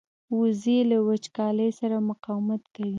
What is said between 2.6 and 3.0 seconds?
کوي